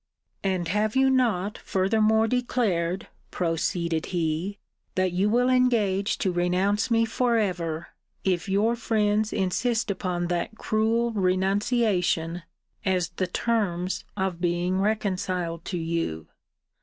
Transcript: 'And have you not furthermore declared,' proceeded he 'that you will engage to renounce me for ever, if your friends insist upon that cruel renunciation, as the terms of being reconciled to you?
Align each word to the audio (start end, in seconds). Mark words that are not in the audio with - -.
'And 0.43 0.67
have 0.69 0.95
you 0.95 1.11
not 1.11 1.59
furthermore 1.59 2.27
declared,' 2.27 3.05
proceeded 3.29 4.07
he 4.07 4.57
'that 4.95 5.11
you 5.11 5.29
will 5.29 5.47
engage 5.47 6.17
to 6.17 6.31
renounce 6.31 6.89
me 6.89 7.05
for 7.05 7.37
ever, 7.37 7.89
if 8.23 8.49
your 8.49 8.75
friends 8.75 9.31
insist 9.31 9.91
upon 9.91 10.25
that 10.25 10.57
cruel 10.57 11.11
renunciation, 11.11 12.41
as 12.83 13.09
the 13.09 13.27
terms 13.27 14.03
of 14.17 14.41
being 14.41 14.79
reconciled 14.81 15.63
to 15.65 15.77
you? 15.77 16.25